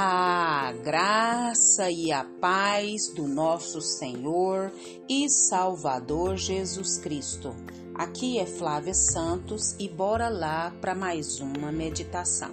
A 0.00 0.72
graça 0.84 1.90
e 1.90 2.12
a 2.12 2.22
paz 2.22 3.08
do 3.16 3.26
nosso 3.26 3.80
Senhor 3.80 4.72
e 5.08 5.28
Salvador 5.28 6.36
Jesus 6.36 6.98
Cristo. 6.98 7.52
Aqui 7.96 8.38
é 8.38 8.46
Flávia 8.46 8.94
Santos 8.94 9.74
e 9.76 9.88
bora 9.88 10.28
lá 10.28 10.72
para 10.80 10.94
mais 10.94 11.40
uma 11.40 11.72
meditação. 11.72 12.52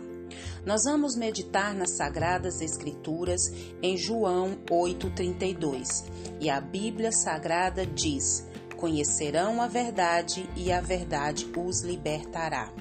Nós 0.66 0.86
vamos 0.86 1.16
meditar 1.16 1.76
nas 1.76 1.92
Sagradas 1.92 2.62
Escrituras 2.62 3.54
em 3.80 3.96
João 3.96 4.58
8,32 4.68 6.04
e 6.40 6.50
a 6.50 6.60
Bíblia 6.60 7.12
Sagrada 7.12 7.86
diz: 7.86 8.44
Conhecerão 8.76 9.62
a 9.62 9.68
verdade 9.68 10.50
e 10.56 10.72
a 10.72 10.82
verdade 10.82 11.46
os 11.56 11.82
libertará. 11.82 12.74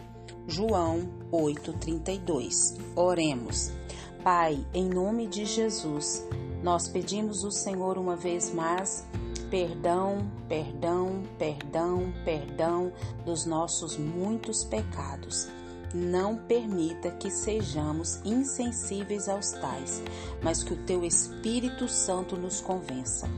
João 0.48 1.06
8,32. 1.30 2.78
Oremos. 2.96 3.83
Pai, 4.24 4.66
em 4.72 4.88
nome 4.88 5.26
de 5.26 5.44
Jesus, 5.44 6.26
nós 6.62 6.88
pedimos 6.88 7.44
ao 7.44 7.50
Senhor 7.50 7.98
uma 7.98 8.16
vez 8.16 8.50
mais 8.54 9.06
perdão, 9.50 10.26
perdão, 10.48 11.22
perdão, 11.38 12.10
perdão 12.24 12.90
dos 13.26 13.44
nossos 13.44 13.98
muitos 13.98 14.64
pecados. 14.64 15.46
Não 15.92 16.38
permita 16.38 17.10
que 17.10 17.30
sejamos 17.30 18.22
insensíveis 18.24 19.28
aos 19.28 19.50
tais, 19.50 20.02
mas 20.42 20.64
que 20.64 20.72
o 20.72 20.86
teu 20.86 21.04
Espírito 21.04 21.86
Santo 21.86 22.34
nos 22.34 22.62
convença. 22.62 23.28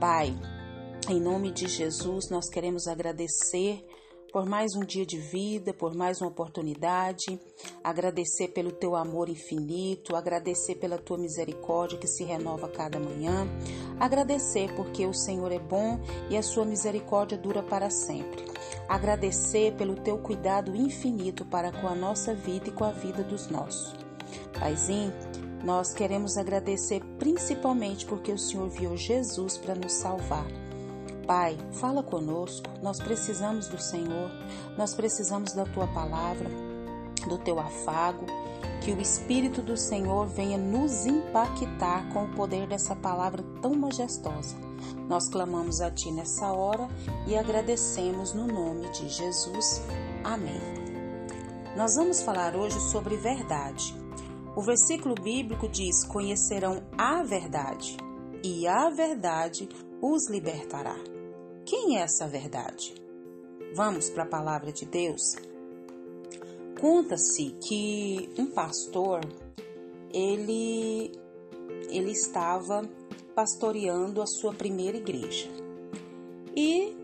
Pai, 0.00 0.36
em 1.08 1.20
nome 1.20 1.52
de 1.52 1.68
Jesus, 1.68 2.28
nós 2.28 2.48
queremos 2.48 2.88
agradecer 2.88 3.86
por 4.38 4.46
mais 4.46 4.76
um 4.76 4.84
dia 4.84 5.04
de 5.04 5.18
vida, 5.18 5.74
por 5.74 5.96
mais 5.96 6.20
uma 6.20 6.30
oportunidade, 6.30 7.40
agradecer 7.82 8.46
pelo 8.46 8.70
teu 8.70 8.94
amor 8.94 9.28
infinito, 9.28 10.14
agradecer 10.14 10.76
pela 10.76 10.96
tua 10.96 11.18
misericórdia 11.18 11.98
que 11.98 12.06
se 12.06 12.22
renova 12.22 12.68
cada 12.68 13.00
manhã, 13.00 13.48
agradecer 13.98 14.72
porque 14.76 15.04
o 15.04 15.12
Senhor 15.12 15.50
é 15.50 15.58
bom 15.58 15.98
e 16.30 16.36
a 16.36 16.42
sua 16.44 16.64
misericórdia 16.64 17.36
dura 17.36 17.64
para 17.64 17.90
sempre. 17.90 18.44
Agradecer 18.88 19.74
pelo 19.74 19.96
teu 19.96 20.18
cuidado 20.18 20.76
infinito 20.76 21.44
para 21.44 21.72
com 21.72 21.88
a 21.88 21.96
nossa 21.96 22.32
vida 22.32 22.68
e 22.68 22.72
com 22.72 22.84
a 22.84 22.92
vida 22.92 23.24
dos 23.24 23.48
nossos. 23.48 23.92
Paizinho, 24.56 25.12
nós 25.64 25.92
queremos 25.92 26.36
agradecer 26.36 27.02
principalmente 27.18 28.06
porque 28.06 28.30
o 28.30 28.38
Senhor 28.38 28.68
viu 28.68 28.96
Jesus 28.96 29.58
para 29.58 29.74
nos 29.74 29.94
salvar 29.94 30.46
Pai, 31.28 31.58
fala 31.72 32.02
conosco, 32.02 32.70
nós 32.82 32.98
precisamos 32.98 33.68
do 33.68 33.78
Senhor, 33.78 34.30
nós 34.78 34.94
precisamos 34.94 35.52
da 35.52 35.66
tua 35.66 35.86
palavra, 35.86 36.48
do 37.28 37.36
teu 37.36 37.60
afago, 37.60 38.24
que 38.82 38.92
o 38.92 38.98
Espírito 38.98 39.60
do 39.60 39.76
Senhor 39.76 40.26
venha 40.26 40.56
nos 40.56 41.04
impactar 41.04 42.08
com 42.14 42.24
o 42.24 42.34
poder 42.34 42.66
dessa 42.66 42.96
palavra 42.96 43.44
tão 43.60 43.74
majestosa. 43.74 44.56
Nós 45.06 45.28
clamamos 45.28 45.82
a 45.82 45.90
Ti 45.90 46.10
nessa 46.12 46.50
hora 46.50 46.88
e 47.26 47.36
agradecemos 47.36 48.32
no 48.32 48.46
nome 48.46 48.88
de 48.92 49.06
Jesus. 49.10 49.82
Amém. 50.24 50.62
Nós 51.76 51.96
vamos 51.96 52.22
falar 52.22 52.56
hoje 52.56 52.80
sobre 52.80 53.18
verdade. 53.18 53.94
O 54.56 54.62
versículo 54.62 55.14
bíblico 55.14 55.68
diz: 55.68 56.04
Conhecerão 56.04 56.84
a 56.96 57.22
verdade, 57.22 57.98
e 58.42 58.66
a 58.66 58.88
verdade 58.88 59.68
os 60.00 60.26
libertará. 60.30 61.17
Quem 61.68 61.98
é 61.98 62.00
essa 62.00 62.26
verdade? 62.26 62.94
Vamos 63.74 64.08
para 64.08 64.22
a 64.22 64.26
palavra 64.26 64.72
de 64.72 64.86
Deus. 64.86 65.36
Conta-se 66.80 67.54
que 67.62 68.30
um 68.38 68.46
pastor 68.46 69.20
ele 70.10 71.12
ele 71.90 72.10
estava 72.10 72.88
pastoreando 73.34 74.22
a 74.22 74.26
sua 74.26 74.54
primeira 74.54 74.96
igreja. 74.96 75.46
E 76.56 76.96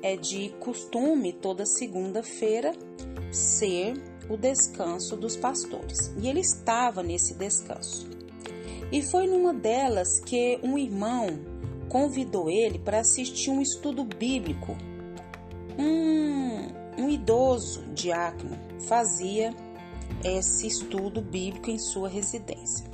é 0.00 0.16
de 0.16 0.50
costume 0.60 1.32
toda 1.32 1.66
segunda-feira 1.66 2.70
ser 3.32 3.94
o 4.30 4.36
descanso 4.36 5.16
dos 5.16 5.36
pastores. 5.36 6.12
E 6.22 6.28
ele 6.28 6.40
estava 6.40 7.02
nesse 7.02 7.34
descanso. 7.34 8.08
E 8.92 9.02
foi 9.02 9.26
numa 9.26 9.52
delas 9.52 10.20
que 10.20 10.60
um 10.62 10.78
irmão 10.78 11.47
convidou 11.88 12.50
ele 12.50 12.78
para 12.78 13.00
assistir 13.00 13.50
um 13.50 13.60
estudo 13.60 14.04
bíblico. 14.04 14.76
Um, 15.78 17.02
um 17.02 17.08
idoso 17.08 17.84
diácono 17.94 18.58
fazia 18.80 19.54
esse 20.24 20.66
estudo 20.66 21.20
bíblico 21.20 21.70
em 21.70 21.78
sua 21.78 22.08
residência. 22.08 22.86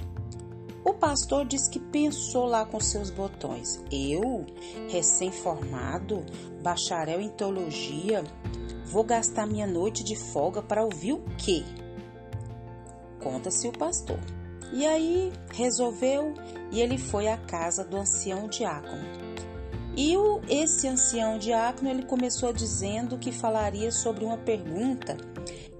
O 0.84 0.92
pastor 0.92 1.46
disse 1.46 1.70
que 1.70 1.80
pensou 1.80 2.44
lá 2.44 2.66
com 2.66 2.78
seus 2.78 3.08
botões. 3.08 3.82
Eu, 3.90 4.44
recém-formado, 4.90 6.24
bacharel 6.62 7.22
em 7.22 7.30
teologia, 7.30 8.22
vou 8.84 9.02
gastar 9.02 9.46
minha 9.46 9.66
noite 9.66 10.04
de 10.04 10.14
folga 10.14 10.62
para 10.62 10.84
ouvir 10.84 11.14
o 11.14 11.24
quê? 11.38 11.64
Conta-se 13.22 13.66
o 13.66 13.72
pastor. 13.72 14.20
E 14.74 14.86
aí 14.86 15.32
resolveu 15.52 16.34
e 16.70 16.80
ele 16.80 16.98
foi 16.98 17.28
à 17.28 17.36
casa 17.36 17.84
do 17.84 17.96
ancião 17.96 18.48
diácono. 18.48 19.04
E 19.96 20.16
o, 20.16 20.40
esse 20.48 20.88
ancião 20.88 21.38
diácono 21.38 21.88
ele 21.88 22.04
começou 22.04 22.52
dizendo 22.52 23.18
que 23.18 23.30
falaria 23.30 23.92
sobre 23.92 24.24
uma 24.24 24.38
pergunta 24.38 25.16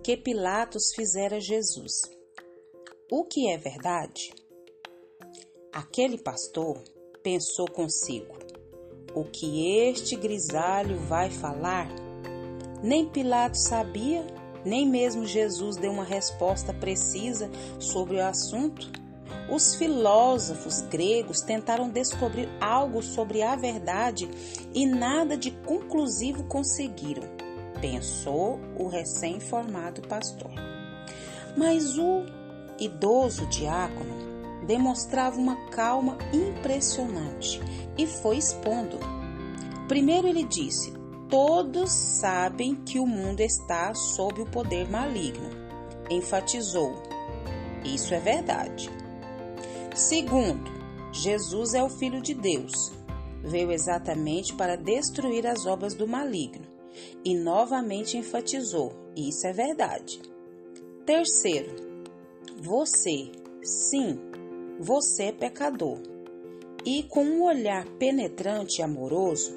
que 0.03 0.17
Pilatos 0.17 0.93
fizera 0.95 1.37
a 1.37 1.41
Jesus. 1.41 2.03
O 3.11 3.25
que 3.25 3.51
é 3.51 3.57
verdade? 3.57 4.33
Aquele 5.73 6.19
pastor 6.19 6.83
pensou 7.23 7.69
consigo: 7.69 8.37
o 9.15 9.25
que 9.25 9.89
este 9.89 10.15
grisalho 10.15 10.99
vai 11.01 11.31
falar? 11.31 11.89
Nem 12.83 13.09
Pilatos 13.09 13.65
sabia 13.65 14.25
nem 14.65 14.89
mesmo 14.89 15.27
Jesus 15.27 15.77
deu 15.77 15.93
uma 15.93 16.05
resposta 16.05 16.73
precisa 16.73 17.51
sobre 17.79 18.17
o 18.17 18.25
assunto. 18.25 18.91
Os 19.55 19.77
filósofos 19.77 20.81
gregos 20.81 21.41
tentaram 21.41 21.89
descobrir 21.89 22.49
algo 22.61 23.01
sobre 23.01 23.41
a 23.41 23.55
verdade 23.55 24.29
e 24.75 24.85
nada 24.85 25.37
de 25.37 25.53
conclusivo 25.53 26.43
conseguiram, 26.43 27.23
pensou 27.81 28.59
o 28.77 28.89
recém-formado 28.89 30.03
pastor. 30.09 30.51
Mas 31.57 31.97
o 31.97 32.25
idoso 32.81 33.47
diácono 33.47 34.67
demonstrava 34.67 35.39
uma 35.39 35.55
calma 35.69 36.19
impressionante 36.33 37.61
e 37.97 38.09
foi 38.09 38.39
expondo. 38.39 38.99
Primeiro 39.87 40.27
ele 40.27 40.43
disse: 40.43 40.93
Todos 41.31 41.93
sabem 41.93 42.75
que 42.75 42.99
o 42.99 43.07
mundo 43.07 43.39
está 43.39 43.95
sob 43.95 44.43
o 44.43 44.51
poder 44.51 44.91
maligno, 44.91 45.49
enfatizou. 46.11 47.01
Isso 47.85 48.13
é 48.15 48.19
verdade. 48.19 49.04
Segundo, 49.95 50.73
Jesus 51.13 51.73
é 51.73 51.81
o 51.81 51.89
Filho 51.89 52.21
de 52.21 52.35
Deus. 52.35 52.91
Veio 53.45 53.71
exatamente 53.71 54.53
para 54.53 54.75
destruir 54.75 55.47
as 55.47 55.67
obras 55.67 55.95
do 55.95 56.05
maligno 56.05 56.67
e 57.25 57.37
novamente 57.37 58.17
enfatizou: 58.17 58.93
isso 59.17 59.47
é 59.47 59.53
verdade. 59.53 60.21
Terceiro, 61.07 61.77
você, 62.61 63.31
sim, 63.63 64.19
você 64.81 65.27
é 65.27 65.33
pecador. 65.33 66.01
E 66.85 67.05
com 67.05 67.25
um 67.25 67.45
olhar 67.45 67.87
penetrante 67.97 68.81
e 68.81 68.83
amoroso, 68.83 69.55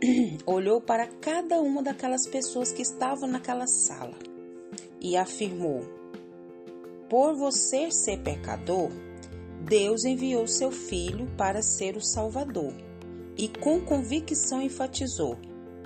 olhou 0.46 0.80
para 0.80 1.06
cada 1.06 1.60
uma 1.60 1.82
daquelas 1.82 2.26
pessoas 2.26 2.72
que 2.72 2.80
estavam 2.80 3.28
naquela 3.28 3.66
sala 3.66 4.16
e 5.02 5.18
afirmou: 5.18 5.82
Por 7.10 7.34
você 7.34 7.90
ser 7.90 8.22
pecador, 8.22 8.90
Deus 9.68 10.04
enviou 10.04 10.46
seu 10.46 10.70
filho 10.70 11.26
para 11.36 11.60
ser 11.60 11.96
o 11.96 12.00
Salvador. 12.00 12.72
E 13.36 13.48
com 13.48 13.80
convicção 13.80 14.62
enfatizou: 14.62 15.36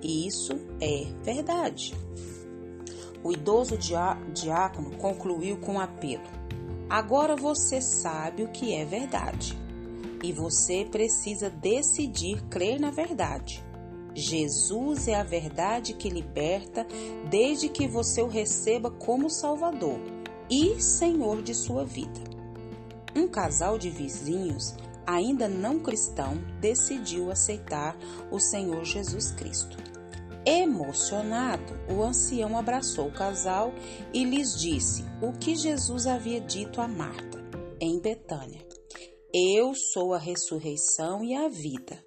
Isso 0.03 0.53
é 0.83 1.07
verdade. 1.25 1.95
O 3.25 3.33
idoso 3.33 3.79
diácono 3.79 4.91
concluiu 4.99 5.57
com 5.57 5.73
um 5.73 5.81
apelo: 5.81 6.23
Agora 6.91 7.35
você 7.35 7.81
sabe 7.81 8.43
o 8.43 8.49
que 8.49 8.75
é 8.75 8.85
verdade. 8.85 9.59
E 10.23 10.31
você 10.31 10.85
precisa 10.85 11.49
decidir 11.49 12.43
crer 12.51 12.79
na 12.79 12.91
verdade. 12.91 13.65
Jesus 14.15 15.09
é 15.09 15.15
a 15.15 15.23
verdade 15.23 15.95
que 15.95 16.11
liberta 16.11 16.87
desde 17.31 17.71
que 17.71 17.89
você 17.89 18.21
o 18.21 18.29
receba 18.29 18.91
como 18.91 19.31
Salvador 19.31 19.99
e 20.51 20.79
Senhor 20.83 21.41
de 21.41 21.55
sua 21.55 21.83
vida. 21.83 22.30
Um 23.15 23.29
casal 23.29 23.79
de 23.79 23.91
vizinhos, 23.91 24.75
ainda 25.07 25.49
não 25.49 25.81
cristão, 25.81 26.35
decidiu 26.61 27.31
aceitar 27.31 27.97
o 28.31 28.39
Senhor 28.39 28.85
Jesus 28.85 29.33
Cristo. 29.33 29.77
Emocionado, 30.47 31.79
o 31.95 32.03
ancião 32.03 32.57
abraçou 32.57 33.09
o 33.09 33.13
casal 33.13 33.75
e 34.13 34.25
lhes 34.25 34.59
disse 34.59 35.05
o 35.21 35.33
que 35.33 35.55
Jesus 35.55 36.07
havia 36.07 36.41
dito 36.41 36.81
a 36.81 36.89
Marta. 36.89 37.39
em 37.81 37.99
Betânia: 37.99 38.61
Eu 39.33 39.75
sou 39.75 40.13
a 40.13 40.19
ressurreição 40.19 41.25
e 41.25 41.35
a 41.35 41.49
vida. 41.49 42.03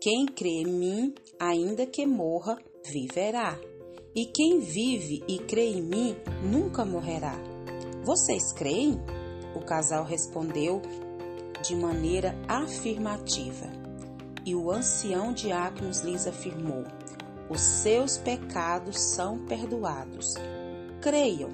Quem 0.00 0.26
crê 0.26 0.62
em 0.62 0.66
mim, 0.66 1.14
ainda 1.38 1.86
que 1.86 2.06
morra, 2.06 2.58
viverá. 2.84 3.58
E 4.14 4.26
quem 4.26 4.60
vive 4.60 5.22
e 5.28 5.38
crê 5.38 5.72
em 5.72 5.82
mim, 5.82 6.16
nunca 6.42 6.84
morrerá. 6.84 7.36
Vocês 8.04 8.52
creem? 8.52 8.98
O 9.56 9.60
casal 9.60 10.04
respondeu 10.04 10.82
de 11.62 11.74
maneira 11.74 12.36
afirmativa. 12.46 13.66
E 14.44 14.54
o 14.54 14.70
ancião 14.70 15.32
diáconos 15.32 16.02
lhes 16.02 16.26
afirmou: 16.26 16.84
Os 17.48 17.62
seus 17.62 18.18
pecados 18.18 19.00
são 19.00 19.38
perdoados. 19.46 20.34
Creiam, 21.00 21.50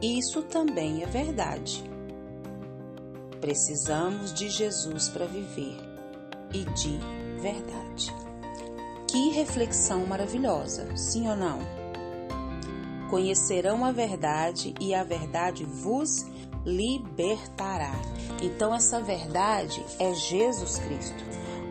isso 0.00 0.42
também 0.44 1.02
é 1.02 1.06
verdade. 1.06 1.82
Precisamos 3.40 4.32
de 4.32 4.48
Jesus 4.48 5.08
para 5.08 5.26
viver 5.26 5.76
e 6.54 6.64
de 6.64 6.98
verdade. 7.40 8.14
Que 9.08 9.30
reflexão 9.30 10.06
maravilhosa, 10.06 10.96
sim 10.96 11.28
ou 11.28 11.34
não? 11.34 11.58
Conhecerão 13.10 13.84
a 13.84 13.90
verdade 13.90 14.74
e 14.80 14.94
a 14.94 15.02
verdade 15.02 15.64
vos 15.64 16.24
libertará. 16.64 17.92
Então, 18.42 18.74
essa 18.74 19.00
verdade 19.00 19.84
é 19.98 20.14
Jesus 20.14 20.78
Cristo. 20.78 21.24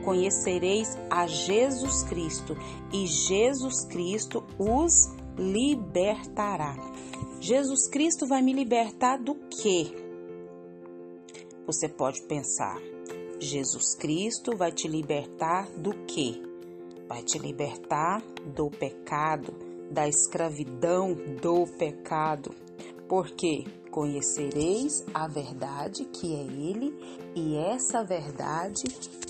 Conhecereis 0.04 0.98
a 1.10 1.28
Jesus 1.28 2.04
Cristo 2.04 2.58
e 2.92 3.06
Jesus 3.06 3.86
Cristo 3.86 4.44
os 4.58 5.10
libertará. 5.38 6.76
Jesus 7.40 7.88
Cristo 7.88 8.28
vai 8.28 8.42
me 8.42 8.54
libertar 8.54 9.18
do 9.18 9.36
quê? 9.50 9.92
Você 11.66 11.88
pode 11.88 12.22
pensar, 12.24 12.80
Jesus 13.40 13.96
Cristo 13.96 14.56
vai 14.56 14.72
te 14.72 14.88
libertar 14.88 15.68
do 15.72 15.92
quê? 16.06 16.42
Vai 17.08 17.24
te 17.24 17.38
libertar 17.38 18.22
do 18.56 18.70
pecado, 18.70 19.54
da 19.92 20.08
escravidão 20.08 21.14
do 21.42 21.66
pecado. 21.78 22.54
Por 23.08 23.30
quê? 23.32 23.66
Conhecereis 23.92 25.04
a 25.14 25.28
verdade 25.28 26.06
que 26.06 26.34
é 26.34 26.44
Ele, 26.44 26.98
e 27.36 27.58
essa 27.58 28.04
verdade 28.04 28.84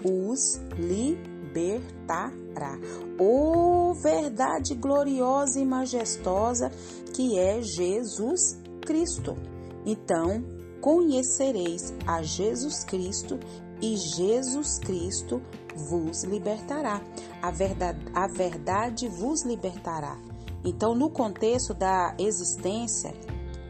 os 0.06 0.62
libertará. 0.78 2.78
Oh, 3.20 3.94
verdade 3.96 4.76
gloriosa 4.76 5.60
e 5.60 5.66
majestosa 5.66 6.72
que 7.14 7.40
é 7.40 7.62
Jesus 7.62 8.60
Cristo. 8.82 9.36
Então, 9.84 10.44
conhecereis 10.80 11.94
a 12.06 12.22
Jesus 12.22 12.84
Cristo 12.84 13.40
e 13.82 13.98
Jesus 13.98 14.78
Cristo 14.78 15.42
vos 15.76 16.24
libertará. 16.24 17.02
A 17.42 17.50
verdade, 17.50 18.00
a 18.14 18.28
verdade 18.28 19.08
vos 19.08 19.44
libertará. 19.44 20.20
Então, 20.64 20.94
no 20.94 21.10
contexto 21.10 21.74
da 21.74 22.16
existência 22.20 23.12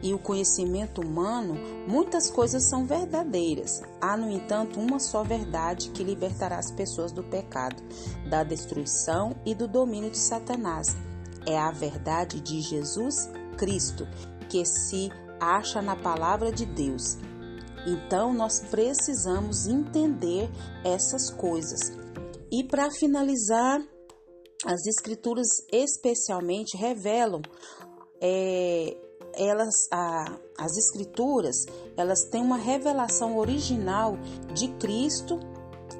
e 0.02 0.12
o 0.12 0.18
conhecimento 0.18 1.00
humano, 1.00 1.54
muitas 1.86 2.30
coisas 2.30 2.68
são 2.68 2.84
verdadeiras. 2.84 3.80
Há, 4.00 4.16
no 4.16 4.30
entanto, 4.30 4.80
uma 4.80 4.98
só 4.98 5.22
verdade 5.22 5.90
que 5.90 6.02
libertará 6.02 6.58
as 6.58 6.72
pessoas 6.72 7.12
do 7.12 7.22
pecado, 7.22 7.82
da 8.28 8.42
destruição 8.42 9.36
e 9.46 9.54
do 9.54 9.68
domínio 9.68 10.10
de 10.10 10.18
Satanás. 10.18 10.96
É 11.46 11.56
a 11.56 11.70
verdade 11.70 12.40
de 12.40 12.60
Jesus 12.60 13.30
Cristo, 13.56 14.06
que 14.48 14.64
se 14.64 15.10
acha 15.40 15.80
na 15.80 15.94
palavra 15.94 16.50
de 16.50 16.66
Deus. 16.66 17.16
Então, 17.86 18.32
nós 18.32 18.60
precisamos 18.60 19.66
entender 19.66 20.50
essas 20.84 21.30
coisas. 21.30 21.92
E 22.50 22.64
para 22.64 22.90
finalizar, 22.90 23.80
as 24.64 24.86
Escrituras 24.86 25.48
especialmente 25.72 26.76
revelam 26.76 27.42
é, 28.20 28.96
elas, 29.34 29.88
a, 29.90 30.36
as 30.58 30.76
escrituras, 30.76 31.66
elas 31.96 32.24
têm 32.24 32.42
uma 32.42 32.56
revelação 32.56 33.36
original 33.36 34.16
de 34.54 34.68
Cristo 34.68 35.38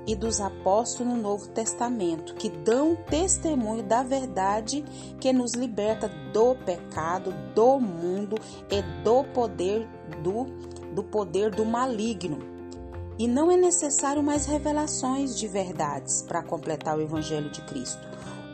e 0.07 0.17
dos 0.17 0.41
apóstolos 0.41 1.13
no 1.13 1.21
Novo 1.21 1.49
Testamento, 1.49 2.35
que 2.35 2.49
dão 2.49 2.97
testemunho 3.09 3.83
da 3.83 4.03
verdade 4.03 4.85
que 5.21 5.33
nos 5.33 5.55
liberta 5.55 6.09
do 6.33 6.55
pecado, 6.57 7.33
do 7.55 7.79
mundo 7.79 8.37
e 8.71 8.83
do 9.05 9.25
poder 9.33 9.89
do, 10.23 10.45
do 10.93 11.05
poder 11.05 11.51
do 11.51 11.65
maligno. 11.65 12.39
E 13.19 13.29
não 13.29 13.51
é 13.51 13.57
necessário 13.57 14.23
mais 14.23 14.47
revelações 14.47 15.39
de 15.39 15.47
verdades 15.47 16.23
para 16.23 16.43
completar 16.43 16.97
o 16.97 17.03
evangelho 17.03 17.51
de 17.51 17.61
Cristo 17.63 18.01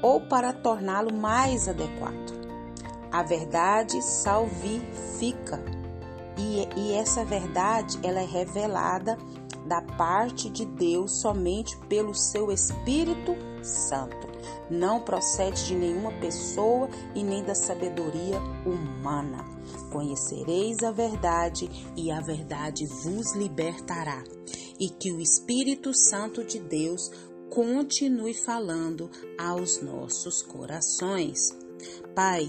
ou 0.03 0.21
para 0.21 0.53
torná-lo 0.53 1.13
mais 1.15 1.69
adequado. 1.69 2.38
A 3.11 3.23
verdade 3.23 4.03
salvifica. 4.03 5.63
E, 6.37 6.69
e 6.77 6.93
essa 6.93 7.25
verdade 7.25 7.99
ela 8.03 8.21
é 8.21 8.27
revelada 8.27 9.19
da 9.67 9.83
parte 9.83 10.49
de 10.49 10.65
Deus 10.65 11.21
somente 11.21 11.77
pelo 11.89 12.15
seu 12.15 12.51
Espírito 12.51 13.37
Santo. 13.63 14.29
Não 14.71 15.01
procede 15.01 15.67
de 15.67 15.75
nenhuma 15.75 16.13
pessoa 16.13 16.89
e 17.15 17.23
nem 17.23 17.43
da 17.45 17.55
sabedoria 17.55 18.39
humana. 18.65 19.45
Conhecereis 19.91 20.83
a 20.83 20.91
verdade 20.91 21.69
e 21.97 22.11
a 22.11 22.21
verdade 22.21 22.87
vos 22.87 23.35
libertará. 23.35 24.23
E 24.79 24.89
que 24.89 25.13
o 25.13 25.21
Espírito 25.21 25.93
Santo 25.93 26.45
de 26.45 26.59
Deus 26.59 27.11
continue 27.51 28.35
falando 28.35 29.11
aos 29.39 29.83
nossos 29.83 30.43
corações. 30.43 31.57
Pai, 32.15 32.49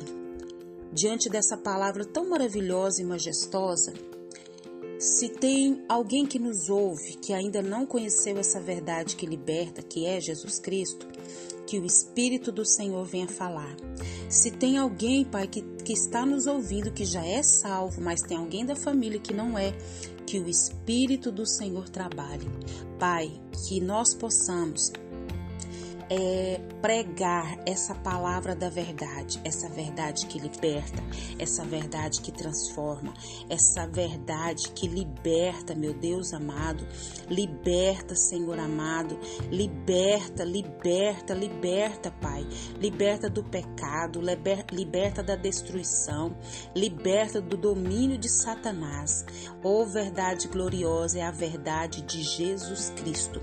diante 0.92 1.30
dessa 1.30 1.58
palavra 1.58 2.06
tão 2.06 2.30
maravilhosa 2.30 3.02
e 3.02 3.06
majestosa, 3.06 3.94
se 5.00 5.30
tem 5.30 5.84
alguém 5.88 6.26
que 6.26 6.38
nos 6.38 6.70
ouve 6.70 7.14
que 7.18 7.32
ainda 7.32 7.62
não 7.62 7.86
conheceu 7.86 8.38
essa 8.38 8.60
verdade 8.60 9.16
que 9.16 9.26
liberta, 9.26 9.82
que 9.82 10.06
é 10.06 10.20
Jesus 10.20 10.60
Cristo, 10.60 11.08
que 11.66 11.80
o 11.80 11.86
Espírito 11.86 12.52
do 12.52 12.66
Senhor 12.66 13.06
venha 13.06 13.28
falar. 13.28 13.78
Se 14.28 14.52
tem 14.52 14.78
alguém, 14.78 15.24
Pai, 15.24 15.48
que, 15.48 15.62
que 15.62 15.94
está 15.94 16.26
nos 16.26 16.48
ouvindo 16.48 16.92
que 16.92 17.06
já 17.06 17.26
é 17.26 17.42
salvo, 17.42 18.02
mas 18.02 18.22
tem 18.22 18.36
alguém 18.36 18.66
da 18.66 18.76
família 18.76 19.20
que 19.20 19.34
não 19.34 19.58
é, 19.58 19.72
que 20.26 20.40
o 20.40 20.50
Espírito 20.50 21.32
do 21.32 21.46
Senhor 21.46 21.88
trabalhe. 21.88 22.46
Pai, 23.00 23.32
que 23.68 23.80
nós 23.80 24.14
possamos 24.14 24.92
é, 26.10 26.60
pregar 26.82 27.60
essa 27.66 27.94
palavra 27.94 28.56
da 28.56 28.70
verdade, 28.70 29.40
essa 29.44 29.70
verdade 29.70 30.26
que 30.26 30.40
liberta, 30.40 31.04
essa 31.38 31.64
verdade 31.64 32.22
que 32.22 32.32
transforma, 32.32 33.14
essa 33.48 33.86
verdade 33.86 34.70
que 34.72 34.88
liberta, 34.88 35.76
meu 35.76 35.94
Deus 35.94 36.34
amado, 36.34 36.86
liberta, 37.30 38.16
Senhor 38.16 38.58
amado, 38.60 39.20
liberta, 39.52 40.44
liberta, 40.44 41.34
liberta, 41.34 42.12
Pai, 42.20 42.46
liberta 42.80 43.30
do 43.30 43.44
pecado, 43.44 44.20
liberta 44.72 45.22
da 45.22 45.36
destruição, 45.36 46.36
liberta 46.76 47.40
do 47.40 47.56
domínio 47.56 48.18
de 48.18 48.30
Satanás. 48.30 49.26
Oh, 49.64 49.86
verdade 49.86 50.48
gloriosa 50.48 51.20
é 51.20 51.22
a 51.22 51.32
verdade 51.32 52.02
de 52.02 52.24
Jesus 52.24 52.92
Cristo. 52.96 53.42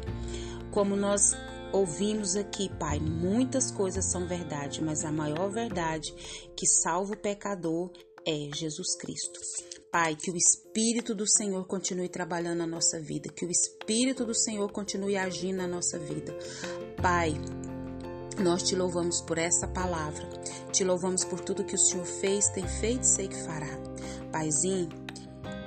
Como 0.71 0.97
nós 0.97 1.35
Ouvimos 1.77 2.37
aqui, 2.37 2.71
Pai, 2.79 2.99
muitas 2.99 3.71
coisas 3.71 4.11
são 4.11 4.27
verdade, 4.27 4.83
mas 4.83 5.05
a 5.05 5.13
maior 5.13 5.51
verdade 5.51 6.11
que 6.57 6.67
salva 6.67 7.13
o 7.13 7.19
pecador 7.19 7.93
é 8.27 8.49
Jesus 8.55 8.97
Cristo. 8.97 9.39
Pai, 9.93 10.17
que 10.17 10.31
o 10.31 10.37
Espírito 10.39 11.15
do 11.15 11.29
Senhor 11.29 11.67
continue 11.67 12.09
trabalhando 12.09 12.61
na 12.61 12.67
nossa 12.67 12.99
vida, 12.99 13.31
que 13.31 13.45
o 13.45 13.51
Espírito 13.51 14.25
do 14.25 14.35
Senhor 14.35 14.73
continue 14.73 15.19
agindo 15.19 15.59
na 15.59 15.69
nossa 15.69 15.99
vida. 15.99 16.35
Pai, 17.03 17.35
nós 18.43 18.63
te 18.63 18.75
louvamos 18.75 19.21
por 19.21 19.37
essa 19.37 19.69
palavra, 19.69 20.27
te 20.73 20.83
louvamos 20.83 21.25
por 21.25 21.41
tudo 21.41 21.63
que 21.63 21.75
o 21.75 21.79
Senhor 21.79 22.07
fez, 22.07 22.49
tem 22.49 22.67
feito 22.67 23.03
e 23.03 23.07
sei 23.07 23.29
que 23.29 23.45
fará. 23.45 23.69
Paizinho, 24.33 24.89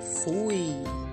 Fui! 0.00 1.09